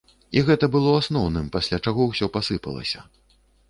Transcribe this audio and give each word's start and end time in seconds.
І 0.39 0.41
гэта 0.47 0.69
было 0.77 0.95
асноўным, 1.01 1.53
пасля 1.59 1.83
чаго 1.87 2.01
ўсё 2.11 2.35
пасыпалася. 2.39 3.09